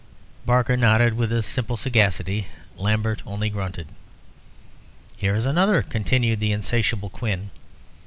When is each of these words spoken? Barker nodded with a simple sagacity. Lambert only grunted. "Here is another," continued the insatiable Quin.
Barker 0.47 0.75
nodded 0.75 1.13
with 1.13 1.31
a 1.31 1.43
simple 1.43 1.77
sagacity. 1.77 2.47
Lambert 2.75 3.21
only 3.23 3.51
grunted. 3.51 3.89
"Here 5.19 5.35
is 5.35 5.45
another," 5.45 5.83
continued 5.83 6.39
the 6.39 6.51
insatiable 6.51 7.11
Quin. 7.11 7.51